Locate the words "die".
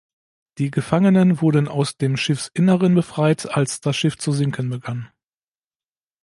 0.57-0.71